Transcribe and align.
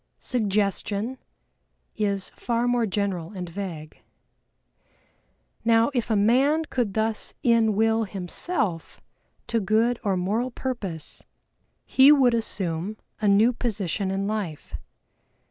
"Suggestion" 0.19 1.19
is 1.95 2.31
far 2.31 2.67
more 2.67 2.87
general 2.87 3.33
and 3.35 3.47
vague. 3.47 4.01
Now 5.63 5.91
if 5.93 6.09
a 6.09 6.15
man 6.15 6.65
could 6.65 6.95
thus 6.95 7.35
in 7.43 7.75
will 7.75 8.05
himself 8.05 8.99
to 9.45 9.59
good 9.59 9.99
or 10.03 10.17
moral 10.17 10.49
purpose, 10.49 11.21
he 11.85 12.11
would 12.11 12.33
assume 12.33 12.97
a 13.21 13.27
new 13.27 13.53
position 13.53 14.09
in 14.09 14.25
life. 14.25 14.75